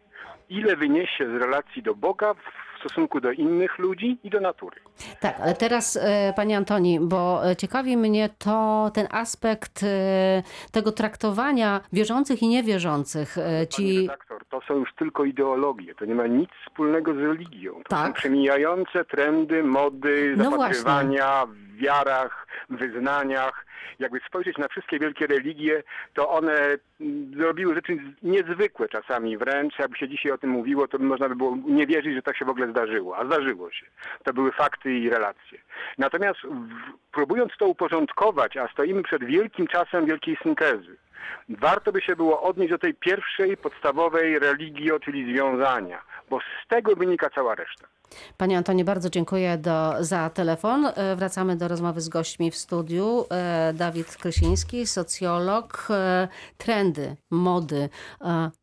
[0.50, 4.82] Ile wyniesie z relacji do Boga w stosunku do innych ludzi i do natury.
[5.20, 10.92] Tak, ale teraz, e, panie Antoni, bo e, ciekawi mnie to ten aspekt e, tego
[10.92, 13.36] traktowania wierzących i niewierzących.
[13.70, 14.02] Ci...
[14.02, 15.96] redaktor, to są już tylko ideologie.
[15.96, 17.74] To nie ma nic wspólnego z religią.
[17.74, 18.08] To Tak.
[18.08, 23.65] są przemijające trendy, mody, No zapatrywania w wiarach, wyznaniach.
[24.00, 29.80] Jakby spojrzeć na wszystkie wielkie religie, to one mm, zrobiły rzeczy niezwykłe czasami wręcz.
[29.80, 32.45] Jakby się dzisiaj o tym mówiło, to można by było nie wierzyć, że tak się
[32.45, 33.17] w ogóle zdarzyło.
[33.17, 33.86] A zdarzyło się.
[34.24, 35.60] To były fakty i relacje.
[35.98, 40.98] Natomiast w, próbując to uporządkować, a stoimy przed wielkim czasem wielkiej syntezy,
[41.50, 46.95] warto by się było odnieść do tej pierwszej, podstawowej religii, czyli związania, bo z tego
[46.95, 47.88] wynika cała reszta.
[48.38, 50.86] Panie Antonie, bardzo dziękuję do, za telefon.
[50.86, 53.26] E, Wracamy do rozmowy z gośćmi w studiu.
[53.30, 55.88] E, Dawid Krysiński, socjolog.
[55.89, 57.89] E, Trendy, mody.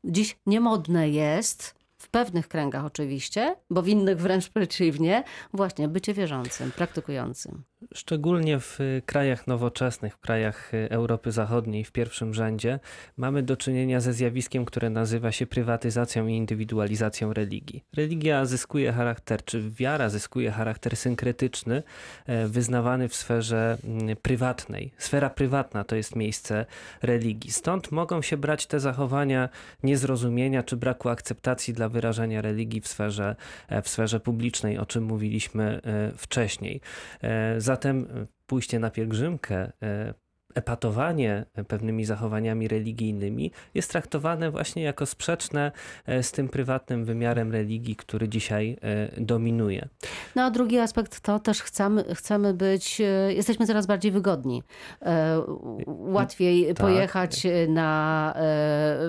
[0.04, 6.72] Dziś niemodne jest, w pewnych kręgach oczywiście, bo w innych wręcz przeciwnie, właśnie bycie wierzącym,
[6.72, 7.62] praktykującym.
[7.94, 12.80] Szczególnie w y, krajach nowoczesnych, w krajach y, Europy Zachodniej w pierwszym rzędzie
[13.16, 17.84] mamy do czynienia ze zjawiskiem, które nazywa się prywatyzacją i indywidualizacją religii.
[17.96, 21.82] Religia zyskuje charakter, czy wiara zyskuje charakter synkretyczny,
[22.26, 24.92] e, wyznawany w sferze mm, prywatnej.
[24.98, 26.66] Sfera prywatna to jest miejsce
[27.02, 27.50] religii.
[27.50, 29.48] Stąd mogą się brać te zachowania
[29.82, 33.36] niezrozumienia czy braku akceptacji dla wyrażania religii w sferze,
[33.68, 36.80] e, w sferze publicznej, o czym mówiliśmy e, wcześniej.
[37.22, 40.14] E, Zatem e, pójście na pielgrzymkę, e,
[40.54, 45.72] epatowanie pewnymi zachowaniami religijnymi jest traktowane właśnie jako sprzeczne
[46.06, 49.88] e, z tym prywatnym wymiarem religii, który dzisiaj e, dominuje.
[50.36, 54.62] No a drugi aspekt to też chcemy, chcemy być, e, jesteśmy coraz bardziej wygodni.
[55.02, 55.42] E,
[55.86, 56.76] Łatwiej Tak.
[56.76, 58.40] pojechać na e,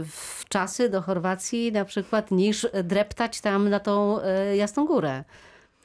[0.05, 5.23] w czasy do Chorwacji na przykład niż dreptać tam na tą e, Jasną Górę.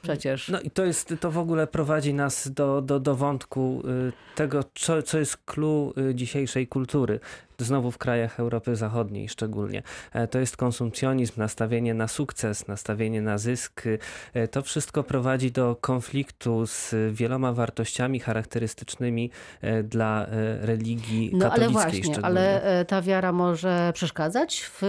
[0.03, 0.49] Przecież.
[0.49, 4.63] No i to jest, to w ogóle prowadzi nas do, do, do wątku y, tego,
[4.75, 7.19] co, co jest clue y, dzisiejszej kultury.
[7.57, 9.83] Znowu w krajach Europy Zachodniej szczególnie.
[10.13, 13.85] E, To jest konsumpcjonizm, nastawienie na sukces, nastawienie na zysk.
[13.87, 13.99] Y,
[14.33, 20.25] e, To wszystko prowadzi do konfliktu z wieloma wartościami charakterystycznymi e, dla
[20.61, 22.25] religii No ale katolickiej właśnie, szczególnie.
[22.25, 24.81] ale e, ta wiara może przeszkadzać w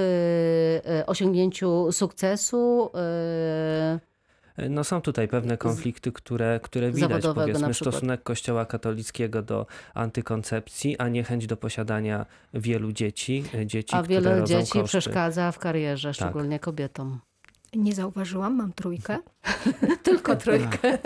[1.06, 2.90] osiągnięciu sukcesu.
[4.56, 7.24] E, No są tutaj pewne konflikty, które, które widać.
[7.34, 13.44] Powiedzmy stosunek kościoła katolickiego do antykoncepcji, a niechęć do posiadania wielu dzieci.
[13.54, 14.84] e, dzieci A wiele dzieci koszty.
[14.88, 16.14] przeszkadza w karierze, Tak.
[16.16, 17.20] szczególnie kobietom.
[17.74, 19.18] Nie zauważyłam, mam trójkę.
[20.02, 20.98] Tylko trójkę.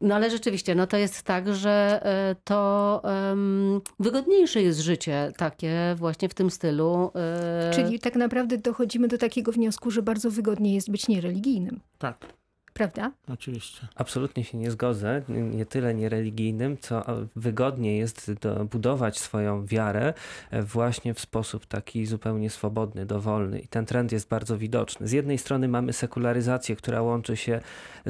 [0.00, 5.94] No ale rzeczywiście, no to jest tak, że e, to em, wygodniejsze jest życie takie
[5.98, 7.10] właśnie w tym stylu.
[7.14, 11.80] e, Czyli tak naprawdę dochodzimy do takiego wniosku, że bardzo wygodnie jest być niereligijnym.
[11.98, 12.26] Tak,
[12.74, 13.12] Prawda?
[13.28, 13.88] oczywiście.
[13.94, 15.22] Absolutnie się nie zgodzę.
[15.28, 17.04] Nie tyle niereligijnym, co
[17.36, 20.14] wygodnie jest do, budować swoją wiarę
[20.50, 23.60] e, właśnie w sposób taki zupełnie swobodny, dowolny.
[23.60, 25.08] I ten trend jest bardzo widoczny.
[25.08, 27.60] Z jednej strony mamy sekularyzację, która łączy się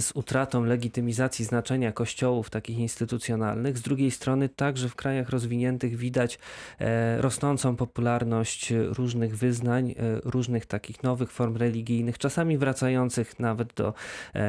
[0.00, 3.78] z utratą legitymizacji znaczenia kościołów takich instytucjonalnych.
[3.78, 6.38] Z drugiej strony także w krajach rozwiniętych widać
[6.78, 9.94] e, rosnącą popularność różnych wyznań, e,
[10.24, 13.94] różnych takich nowych form religijnych, czasami wracających nawet do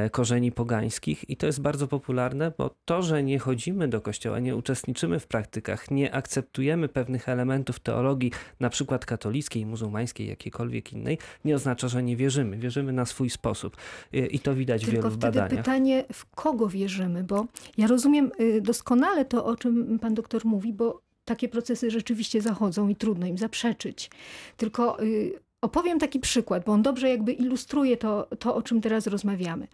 [0.09, 4.55] korzeni pogańskich i to jest bardzo popularne, bo to, że nie chodzimy do kościoła, nie
[4.55, 11.55] uczestniczymy w praktykach, nie akceptujemy pewnych elementów teologii, na przykład katolickiej, muzułmańskiej, jakiejkolwiek innej, nie
[11.55, 12.57] oznacza, że nie wierzymy.
[12.57, 13.77] Wierzymy na swój sposób
[14.31, 15.65] i to widać w Tylko wielu wtedy badaniach.
[15.65, 17.45] pytanie, w kogo wierzymy, bo
[17.77, 22.89] ja rozumiem y, doskonale to, o czym pan doktor mówi, bo takie procesy rzeczywiście zachodzą
[22.89, 24.09] i trudno im zaprzeczyć.
[24.57, 29.07] Tylko y, opowiem taki przykład, bo on dobrze jakby ilustruje to, to, o czym teraz
[29.07, 29.67] rozmawiamy.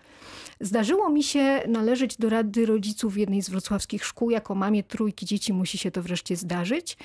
[0.59, 4.29] Zdarzyło mi się należeć do rady rodziców jednej z wrocławskich szkół.
[4.29, 6.97] Jako mamie trójki dzieci musi się to wreszcie zdarzyć.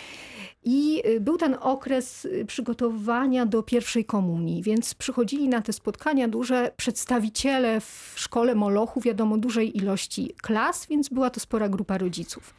[0.65, 6.29] I y, był ten okres y, przygotowania do pierwszej komunii, więc przychodzili na te spotkania
[6.29, 12.55] duże przedstawiciele w szkole Molochu, wiadomo, dużej ilości klas, więc była to spora grupa rodziców.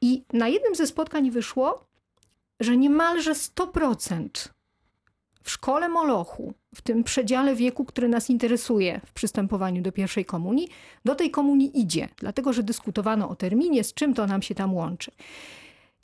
[0.00, 1.84] I na jednym ze spotkań wyszło,
[2.60, 4.55] że niemalże 100%
[5.46, 10.68] w szkole Molochu, w tym przedziale wieku, który nas interesuje w przystępowaniu do pierwszej komunii,
[11.04, 14.74] do tej komunii idzie, dlatego że dyskutowano o terminie, z czym to nam się tam
[14.74, 15.10] łączy.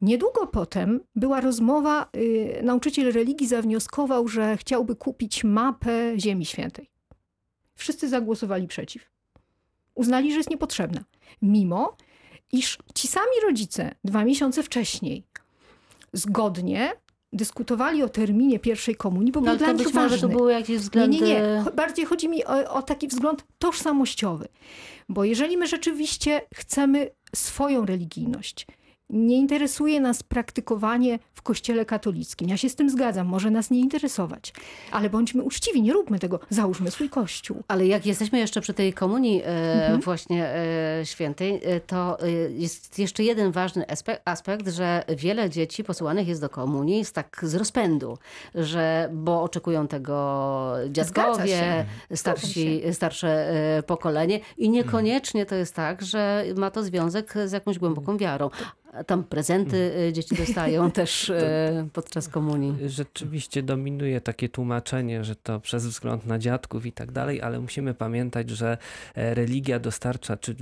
[0.01, 6.91] Niedługo potem była rozmowa, y, nauczyciel religii zawnioskował, że chciałby kupić mapę Ziemi Świętej.
[7.75, 9.11] Wszyscy zagłosowali przeciw.
[9.95, 11.05] Uznali, że jest niepotrzebna.
[11.43, 11.97] Mimo,
[12.53, 15.25] iż ci sami rodzice dwa miesiące wcześniej
[16.13, 16.93] zgodnie
[17.33, 20.19] dyskutowali o terminie pierwszej komunii, bo No, był dla to nich ważny.
[20.19, 21.17] to były jakieś Nie, względy...
[21.17, 21.63] nie, nie.
[21.65, 24.49] Cho- Bardziej chodzi mi o, o taki wzgląd tożsamościowy.
[25.09, 28.67] Bo jeżeli my rzeczywiście chcemy swoją religijność,
[29.13, 32.49] nie interesuje nas praktykowanie w kościele katolickim.
[32.49, 34.53] Ja się z tym zgadzam, może nas nie interesować.
[34.93, 36.41] Ale bądźmy uczciwi, nie róbmy tego.
[36.51, 37.63] Załóżmy swój kościół.
[37.69, 40.01] Ale jak jesteśmy jeszcze przy tej komunii e, Mhm.
[40.01, 46.29] właśnie e, świętej, e, to jest jeszcze jeden ważny aspekt, aspekt, że wiele dzieci posyłanych
[46.29, 48.19] jest do komunii z tak z rozpędu,
[48.55, 53.29] że bo oczekują tego dziadkowie, starsi, starsze
[53.79, 58.51] e, pokolenie i niekoniecznie to jest tak, że ma to związek z jakąś głęboką wiarą.
[59.07, 62.89] Tam prezenty e, dzieci dostają też e, podczas komunii.
[62.89, 67.95] Rzeczywiście dominuje takie tłumaczenie, że to przez wzgląd na dziadków i tak dalej, ale musimy
[67.95, 68.79] pamiętać, że
[69.15, 70.57] e, religia dostarcza, czy y,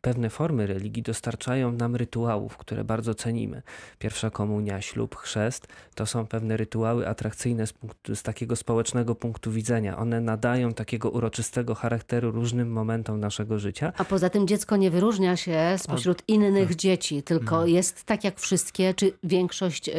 [0.00, 3.62] pewne formy religii dostarczają nam rytuałów, które bardzo cenimy.
[3.98, 9.52] Pierwsza komunia, ślub, chrzest to są pewne rytuały atrakcyjne z, punktu, z takiego społecznego punktu
[9.52, 9.98] widzenia.
[9.98, 13.92] One nadają takiego uroczystego charakteru różnym momentom naszego życia.
[13.98, 18.94] A poza tym dziecko nie wyróżnia się spośród innych dzieci, tylko jest tak jak wszystkie,
[18.94, 19.94] czy większość e,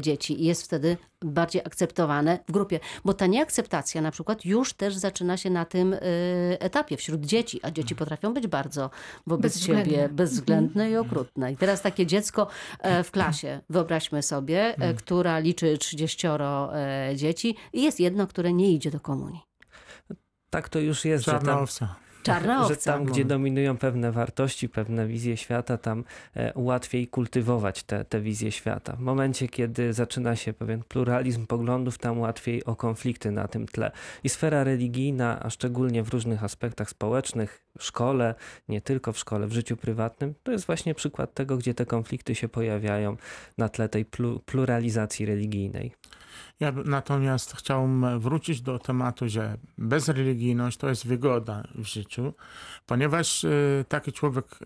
[0.00, 2.80] dzieci i jest wtedy bardziej akceptowane w grupie.
[3.04, 5.98] Bo ta nieakceptacja na przykład już też zaczyna się na tym e,
[6.60, 8.90] etapie wśród dzieci, a dzieci potrafią być bardzo
[9.26, 9.84] wobec Bezwzględne.
[9.84, 11.52] siebie bezwzględne i okrutne.
[11.52, 12.46] I teraz takie dziecko
[12.80, 18.52] e, w klasie, wyobraźmy sobie, e, która liczy 30 e, dzieci i jest jedno, które
[18.52, 19.40] nie idzie do komunii.
[20.50, 21.96] Tak to już jest, że Czarna tam owca.
[22.22, 22.92] Czarna że owca.
[22.92, 26.04] tam, gdzie dominują pewne wartości, pewne wizje świata, tam
[26.36, 28.96] e, łatwiej kultywować te, te wizje świata.
[28.96, 33.90] W momencie, kiedy zaczyna się pewien pluralizm poglądów, tam łatwiej o konflikty na tym tle.
[34.24, 38.34] I sfera religijna, a szczególnie w różnych aspektach społecznych, szkole,
[38.68, 42.34] nie tylko w szkole, w życiu prywatnym, to jest właśnie przykład tego, gdzie te konflikty
[42.34, 43.16] się pojawiają
[43.58, 45.94] na tle tej plu- pluralizacji religijnej.
[46.60, 52.34] Ja natomiast chciałbym wrócić do tematu, że bezreligijność to jest wygoda w życiu,
[52.86, 53.50] ponieważ e,
[53.88, 54.58] taki człowiek,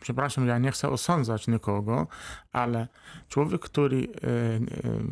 [0.00, 2.06] przepraszam, ja nie chcę osądzać nikogo,
[2.52, 2.88] ale
[3.28, 4.60] człowiek, który e, e,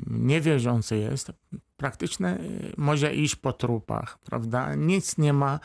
[0.07, 1.33] niewierzący jest,
[1.79, 2.39] praktycznie e,
[2.77, 4.75] może iść po trupach, prawda?
[4.75, 5.61] Nic nie ma,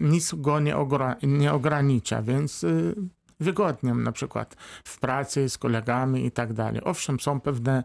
[0.00, 2.66] nic go nie, ogra- nie ogranicza, więc
[3.42, 6.80] wygodnie na przykład w pracy z kolegami i tak dalej.
[6.84, 7.82] Owszem, są pewne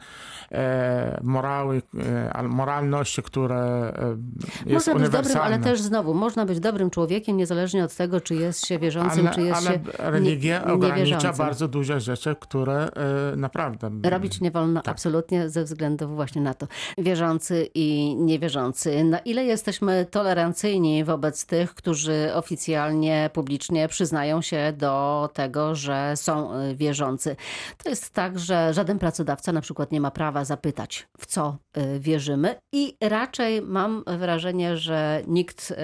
[0.52, 4.18] e, morały, e, al- moralności, które e,
[4.66, 8.36] jest Można być dobrym, ale też znowu, można być dobrym człowiekiem, niezależnie od tego, czy
[8.36, 12.90] jest się wierzącym, ale, czy jest ale się religia nie- ogranicza bardzo duże rzeczy, które
[13.34, 13.92] e, naprawdę...
[14.10, 14.92] Robić nie wolno Tak.
[14.92, 16.68] absolutnie ze względu właśnie na to.
[16.98, 19.04] Wierzący i niewierzący.
[19.04, 26.62] Na ile jesteśmy tolerancyjni wobec tych, którzy oficjalnie, publicznie przyznają się do tego, że są
[26.62, 27.36] y, wierzący?
[27.84, 32.00] To jest tak, że żaden pracodawca na przykład nie ma prawa zapytać, w co y,
[32.00, 35.76] wierzymy i raczej mam wrażenie, że nikt y,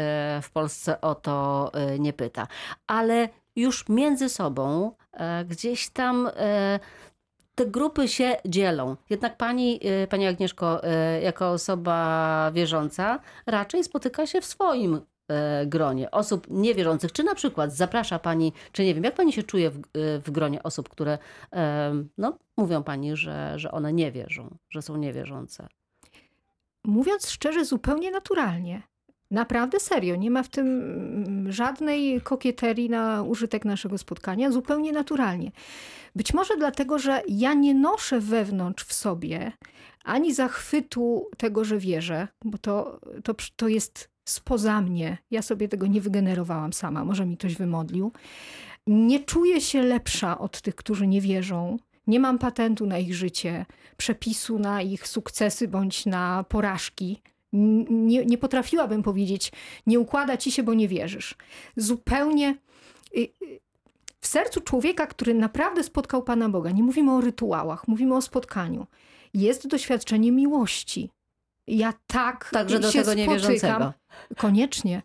[0.41, 2.47] w Polsce o to nie pyta.
[2.87, 4.91] Ale już między sobą
[5.49, 6.29] gdzieś tam
[7.55, 8.95] te grupy się dzielą.
[9.09, 10.81] Jednak pani, pani Agnieszko,
[11.21, 15.01] jako osoba wierząca, raczej spotyka się w swoim
[15.65, 17.11] gronie osób niewierzących.
[17.11, 19.81] Czy na przykład zaprasza pani, czy nie wiem, jak pani się czuje w, y,
[20.25, 21.17] w gronie osób, które
[21.51, 25.67] em, no, mówią pani, że, że one nie wierzą, że są niewierzące?
[26.83, 28.81] Mówiąc szczerze, zupełnie naturalnie.
[29.31, 35.51] Naprawdę serio, nie ma w tym mm, żadnej kokieterii na użytek naszego spotkania, zupełnie naturalnie.
[36.15, 39.51] Być może dlatego, że ja nie noszę wewnątrz w sobie
[40.03, 45.17] ani zachwytu tego, że wierzę, bo to, to, to jest spoza mnie.
[45.31, 48.11] Ja sobie tego nie wygenerowałam sama, może mi ktoś wymodlił.
[48.87, 51.77] Nie czuję się lepsza od tych, którzy nie wierzą.
[52.07, 53.65] Nie mam patentu na ich życie,
[53.97, 57.21] przepisu na ich sukcesy bądź na porażki.
[57.89, 59.51] Nie, nie potrafiłabym powiedzieć,
[59.87, 61.35] nie układa ci się, bo nie wierzysz.
[61.77, 62.57] Zupełnie
[63.17, 63.59] y, y,
[64.19, 68.87] w sercu człowieka, który naprawdę spotkał Pana Boga, nie mówimy o rytuałach, mówimy o spotkaniu,
[69.33, 71.09] jest doświadczenie miłości.
[71.67, 73.33] Ja tak Także do się tego spotykam.
[73.33, 73.93] niewierzącego.
[74.37, 75.01] Koniecznie.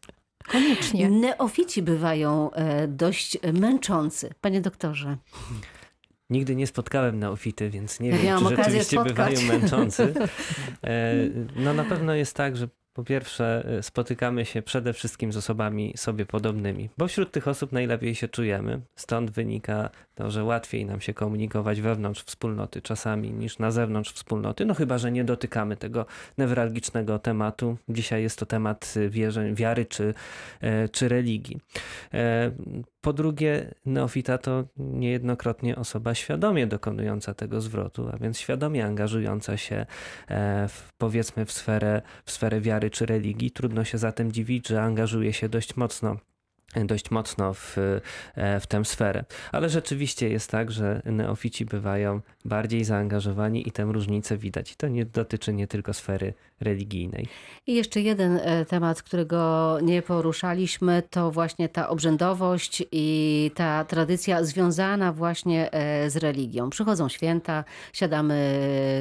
[0.49, 1.11] Koniecznie.
[1.11, 4.35] Neofici bywają e, dość męczący.
[4.41, 5.17] Panie doktorze.
[6.31, 9.35] Nigdy nie spotkałem neofity, więc nie Ja wiem, czy rzeczywiście spotkać.
[9.35, 10.15] bywają męczący.
[10.85, 11.15] E,
[11.57, 12.69] No na pewno jest tak, że
[12.99, 17.73] po pierwsze e, spotykamy się przede wszystkim z osobami sobie podobnymi, bo wśród tych osób
[17.73, 18.81] najlepiej się czujemy.
[18.97, 24.65] Stąd wynika to, że łatwiej nam się komunikować wewnątrz wspólnoty czasami niż na zewnątrz wspólnoty,
[24.65, 26.07] no chyba, że nie dotykamy tego
[26.39, 27.77] newralgicznego tematu.
[27.89, 30.15] Dzisiaj jest to temat y, wierzeń, wiary czy,
[30.61, 31.61] e, czy religii.
[32.15, 32.51] E,
[33.01, 39.87] Po drugie, neofita to niejednokrotnie osoba świadomie dokonująca tego zwrotu, a więc świadomie angażująca się
[40.29, 43.51] e, w, powiedzmy w sferę, w sferę wiary czy religii.
[43.51, 46.17] Trudno się zatem dziwić, że angażuje się dość mocno
[46.85, 47.79] dość mocno w,
[48.35, 49.25] e, w tę sferę.
[49.53, 54.73] Ale rzeczywiście jest tak, że neofici bywają bardziej zaangażowani i tę różnicę widać.
[54.73, 57.29] I to nie dotyczy nie tylko sfery religijnej.
[57.67, 64.45] I jeszcze jeden e, temat, którego nie poruszaliśmy, to właśnie ta obrzędowość i ta tradycja
[64.45, 66.71] związana właśnie e, z religią.
[66.71, 68.39] Przychodzą święta, siadamy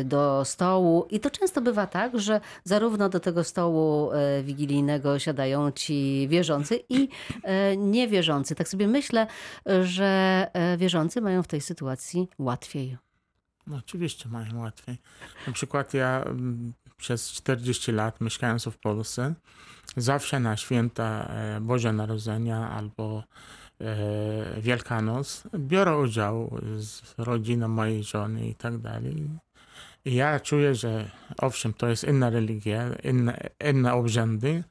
[0.05, 5.71] do stołu i to często bywa tak, że zarówno do tego stołu e, wigilijnego siadają
[5.71, 7.09] ci wierzący i
[7.77, 8.55] niewierzący.
[8.55, 9.27] Tak sobie myślę,
[9.83, 12.97] że wierzący mają w tej sytuacji łatwiej.
[13.67, 14.97] No, oczywiście mają łatwiej.
[15.47, 19.33] Na przykład ja mm, przez 40 lat mieszkając w Polsce,
[19.97, 23.23] zawsze na święta e, Boże Narodzenia albo
[23.81, 29.29] e, Wielkanoc biorę udział z rodziną mojej żony i tak dalej.
[30.05, 34.63] I ja czuję, że owszem, to jest inna religia, inne, inne obrzędy,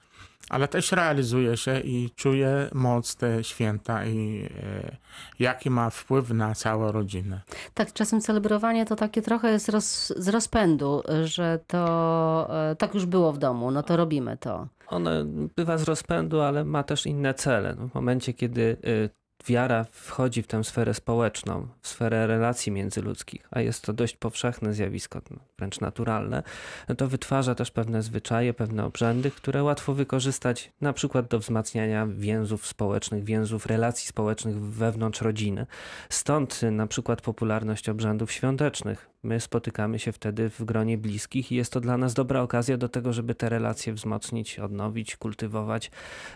[0.50, 4.96] ale też realizuje się i czuję moc te święta i e,
[5.38, 7.40] jaki ma wpływ na całą rodzinę.
[7.74, 13.06] Tak, czasem celebrowanie to takie trochę jest roz, z rozpędu, że to e, tak już
[13.06, 14.68] było w domu, no to robimy to.
[14.86, 15.24] One
[15.56, 17.74] bywa z rozpędu, ale ma też inne cele.
[17.78, 19.10] No, w momencie, kiedy y,
[19.46, 24.74] wiara wchodzi w tę sferę społeczną, w sferę relacji międzyludzkich, a jest to dość powszechne
[24.74, 26.42] zjawisko, no, wręcz naturalne,
[26.88, 32.06] no to wytwarza też pewne zwyczaje, pewne obrzędy, które łatwo wykorzystać na przykład do wzmacniania
[32.06, 35.66] więzów społecznych, więzów relacji społecznych wewnątrz rodziny.
[36.08, 39.08] Stąd na przykład popularność obrzędów świątecznych.
[39.22, 42.88] My spotykamy się wtedy w gronie bliskich i jest to dla nas dobra okazja do
[42.88, 45.90] tego, żeby te relacje wzmocnić, odnowić, kultywować,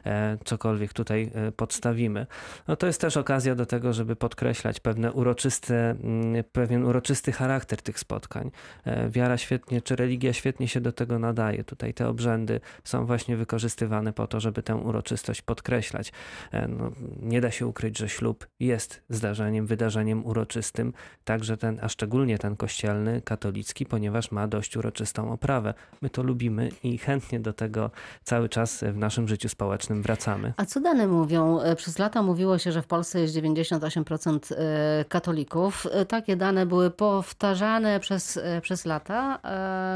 [0.07, 2.27] e, cokolwiek tutaj e, podstawimy.
[2.69, 7.83] No to jest też okazja do tego, żeby podkreślać pewne uroczyste, mm, pewien uroczysty charakter
[7.83, 8.51] tych spotkań.
[8.85, 11.65] E, wiara świetnie, czy religia świetnie się do tego nadaje.
[11.65, 16.13] Tutaj te obrzędy są właśnie wykorzystywane po to, żeby tę uroczystość podkreślać.
[16.53, 16.91] E, no,
[17.23, 20.93] nie da się ukryć, że ślub jest zdarzeniem, wydarzeniem uroczystym,
[21.25, 25.75] także ten, a szczególnie ten kościelny, katolicki, ponieważ ma dość uroczystą oprawę.
[26.03, 27.91] My to lubimy i chętnie do tego
[28.25, 30.53] cały czas w naszym życiu społecznym wracamy.
[30.57, 31.61] A co dane mówią?
[31.61, 35.87] E, Przez lata mówiło się, że w Polsce jest 98% e, katolików.
[35.93, 39.39] E, Takie dane były powtarzane przez, e, przez lata.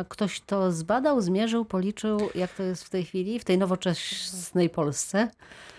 [0.09, 5.29] Ktoś to zbadał, zmierzył, policzył, jak to jest w tej chwili, w tej nowoczesnej Polsce?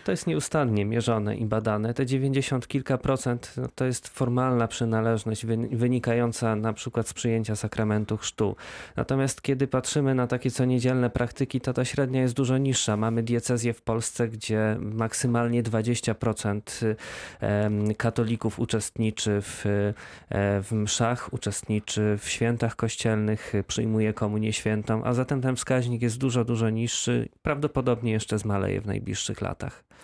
[0.05, 1.93] To jest nieustannie mierzone i badane.
[1.93, 7.55] Te 90 kilka procent no, to jest formalna przynależność wy- wynikająca na przykład z przyjęcia
[7.55, 8.55] sakramentu chrztu.
[8.95, 10.63] Natomiast kiedy patrzymy na takie co
[11.13, 12.97] praktyki, to ta średnia jest dużo niższa.
[12.97, 16.95] Mamy diecezję w Polsce, gdzie maksymalnie 20%
[17.39, 25.13] em, katolików uczestniczy w, e, w mszach, uczestniczy w świętach kościelnych, przyjmuje komunię świętą, a
[25.13, 27.29] zatem ten wskaźnik jest dużo, dużo niższy.
[27.41, 29.94] Prawdopodobnie jeszcze zmaleje w najbliższych latach.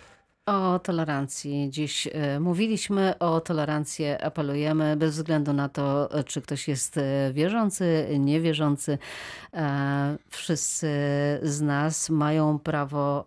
[0.46, 6.68] O tolerancji dziś e, mówiliśmy, o tolerancję apelujemy bez względu na to, e, czy ktoś
[6.68, 8.98] jest e, wierzący, niewierzący.
[10.28, 10.88] Wszyscy
[11.42, 13.26] z nas mają prawo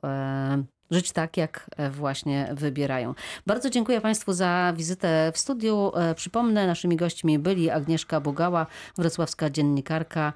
[0.92, 3.14] żyć tak, jak właśnie wybierają.
[3.46, 5.92] Bardzo dziękuję Państwu za wizytę w studiu.
[6.16, 8.66] Przypomnę, naszymi gośćmi byli Agnieszka Bugała,
[8.98, 10.34] wrocławska dziennikarka,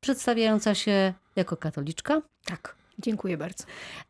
[0.00, 2.22] przedstawiająca się jako katoliczka.
[2.44, 3.64] Tak, dziękuję bardzo.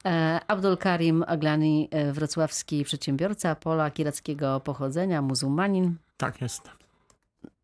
[0.05, 5.97] E, Abdul Karim Aglani, e, wrocławski przedsiębiorca, Polak irackiego pochodzenia, muzułmanin.
[6.17, 6.71] Tak jest.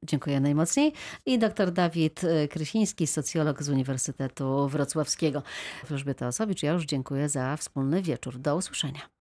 [0.02, 0.92] Dziękuję najmocniej.
[1.26, 5.42] I dr Dawid e, Krysiński, socjolog z Uniwersytetu Wrocławskiego.
[5.90, 8.38] Elżbieta Osowicz, ja już dziękuję za wspólny wieczór.
[8.38, 9.10] Do usłyszenia.